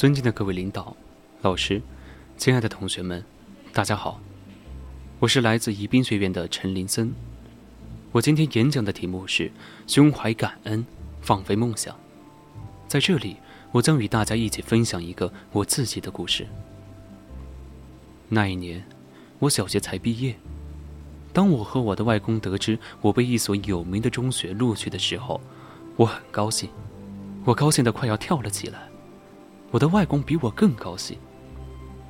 [0.00, 0.96] 尊敬的各位领导、
[1.42, 1.82] 老师、
[2.38, 3.22] 亲爱的同学们，
[3.70, 4.18] 大家好，
[5.18, 7.12] 我是来自宜宾学院的陈林森。
[8.10, 9.52] 我今天演讲的题目是
[9.86, 10.86] “胸怀感恩，
[11.20, 11.94] 放飞梦想”。
[12.88, 13.36] 在这里，
[13.72, 16.46] 我将与大家一起分享一个我自己的故事。
[18.30, 18.82] 那一年，
[19.38, 20.34] 我小学才毕业。
[21.34, 25.38] 当我和我的外公得知我被一所有名的中学录取的时候，
[25.96, 26.70] 我很高兴，
[27.44, 28.89] 我高兴得快要跳了起来。
[29.70, 31.18] 我的外公比我更高兴，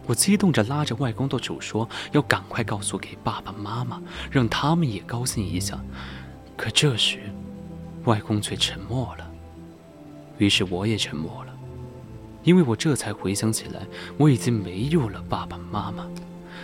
[0.07, 5.79] 我激动着拉着外公的手说：“要赶快告诉给爸爸妈妈，让他们也高兴一下。”
[6.57, 7.21] 可这时，
[8.05, 9.31] 外公却沉默了。
[10.39, 11.55] 于是我也沉默了，
[12.45, 16.07] 因为我这才回想起来，我已经没有了爸爸妈妈，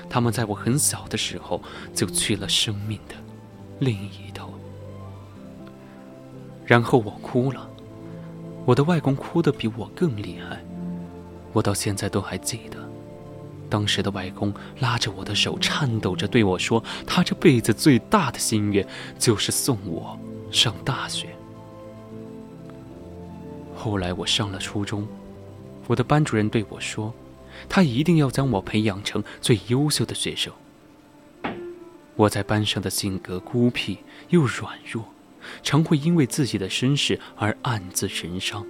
[0.09, 3.15] 他们在我很小的时候就去了生命的
[3.81, 4.53] 另一头。
[6.65, 7.69] 然后我哭了，
[8.65, 10.65] 我的外公哭得比我更厉害。
[11.57, 12.77] 我到现在都还记得，
[13.71, 18.87] 当时的外公拉着我的手，颤抖着对我说：“他这辈子最大的心愿
[19.19, 21.29] 就是送我上大学。”
[23.75, 25.09] 后来我上了初中，
[25.87, 27.15] 我的班主任对我说
[27.71, 30.53] ：“他一定要将我培养成最优秀的学生。”
[32.17, 35.07] 我在班上的性格孤僻又软弱，
[35.63, 38.67] 常会因为自己的身世而暗自神伤。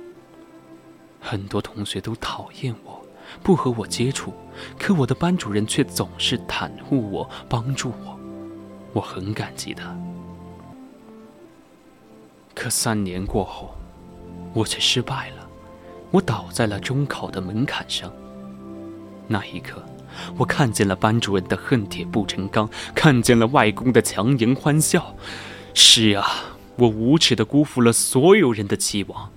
[1.20, 3.05] 很多同学都讨厌我，
[3.42, 4.33] 不和我接触，
[4.78, 8.19] 可我的班主任却总是袒护我，帮助我，
[8.92, 9.97] 我很感激他。
[12.55, 13.77] 可三年过后，
[14.55, 15.48] 我却失败了，
[16.11, 18.11] 我倒在了中考的门槛上。
[19.28, 19.83] 那一刻，
[20.39, 25.17] 我看见了班主任的恨铁不成钢，看见了外公的强颜欢笑。
[25.75, 26.25] 是啊，
[26.77, 29.30] 我无耻的辜负了所有人的期望。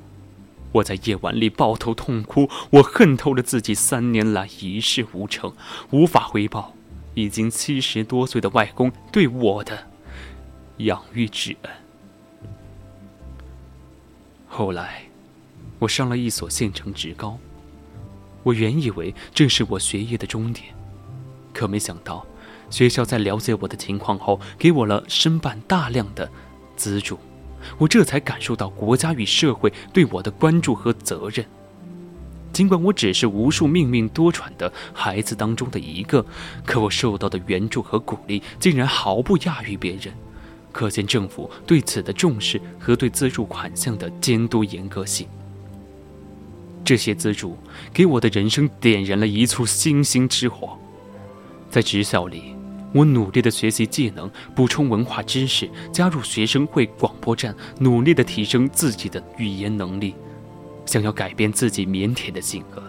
[0.71, 5.53] 我在夜晚里抱头痛哭，我恨透了自己三年来一事无成，
[5.91, 6.75] 无法回报
[7.15, 9.87] 已经七十多岁的外公对我的
[10.77, 11.71] 养育之恩。
[14.47, 15.03] 后来，
[15.79, 17.39] 我上了一所县城职高，
[18.43, 20.67] 我原以为这是我学业的终点，
[21.53, 22.25] 可没想到，
[22.69, 26.29] 学校在了解我的情况后，给我了申办大量的
[26.75, 27.17] 资助。
[27.77, 31.45] 我这才感受到国家与社会对我的关注和责任。
[32.51, 36.25] 尽管我只是无数命运多舛的孩子当中的一个，
[36.65, 40.13] 可我受到的援助和鼓励竟然毫不亚于别人，
[40.71, 45.27] 可见政府对此的重视和对资助款项的监督严格性。
[46.83, 47.55] 这些资助
[47.93, 50.77] 给我的人生点燃了一簇星星之火，
[51.69, 52.58] 在职校里。
[52.93, 60.15] 我努力的学习技能，补充文化知识，加入学生会广播站，努力的提升自己的语言能力，
[60.85, 62.81] 想要改变自己腼腆的性格。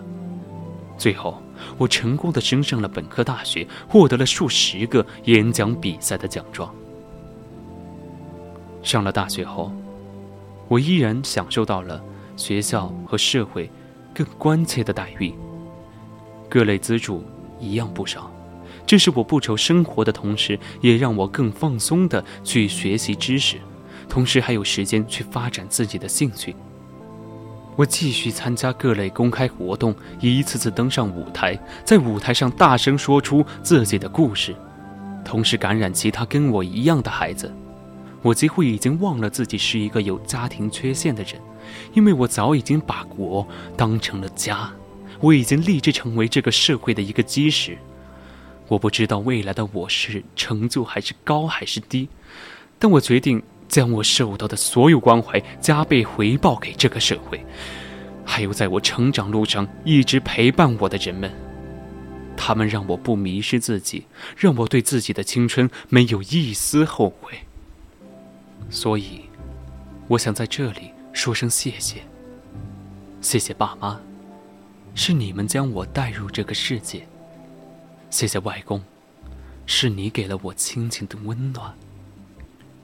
[0.97, 1.43] 最后，
[1.77, 6.75] 我成功的升上了本科大学，获得了数十个演讲比赛的奖状。
[8.83, 9.71] 上了大学后，
[10.69, 12.03] 我依然享受到了
[12.37, 13.71] 学校和社会
[14.15, 15.35] 更关切的待遇，
[16.49, 17.23] 各类资助
[17.59, 18.31] 一样不少。
[18.91, 23.57] 这是我不愁生活的同时，也让我更放松的去学习知识，
[24.09, 26.57] 同时还有时间去发展自己的兴趣。
[27.77, 34.57] 我继续参加各类公开活动，一次次登上舞台，在舞台上大声说出自己的故事，
[35.25, 37.55] 同时感染其他跟我一样的孩子。
[38.23, 41.35] 我几乎已经忘了自己是一个有家庭缺陷的人，
[41.93, 43.47] 因为我早已经把国
[43.77, 44.69] 当成了家，
[45.21, 47.79] 我已经立志成为这个社会的一个基石。
[48.71, 52.09] 我不知道未来的我是成就还是高还是低，
[52.79, 57.45] 但我决定将我受到的所有关怀加倍回报给这个社会，
[58.25, 61.29] 还有在我成长路上一直陪伴我的人们。
[62.37, 67.41] 他们让我不迷失自己，让我对自己的青春没有一丝后悔。
[68.71, 69.23] 所以，
[70.07, 72.03] 我想在这里说声谢谢。
[73.21, 74.01] 谢谢爸妈，
[74.95, 77.05] 是你们将我带入这个世界。
[78.11, 78.83] 谢谢外公，
[79.65, 81.75] 是你给了我亲情的温暖。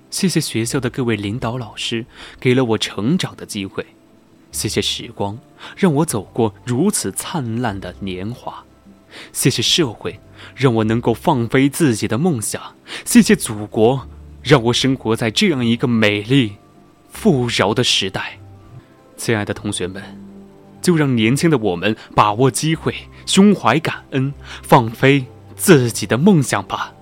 [0.09, 2.07] 谢谢学校的各位领导老师，
[2.41, 3.85] 给了我成长的机会。
[4.53, 5.39] 谢谢时光，
[5.77, 8.65] 让我走过如此灿烂的年华。
[9.33, 10.21] 谢谢社会，
[10.55, 12.77] 让我能够放飞自己的梦想。
[13.05, 14.09] 谢谢祖国，
[14.43, 16.57] 让我生活在这样一个美丽、
[17.11, 18.39] 富饶的时代。
[19.17, 20.26] 亲爱的同学们。
[20.87, 22.95] 就让年轻的我们把握机会，
[23.27, 26.93] 胸怀感恩，放飞自己的梦想吧。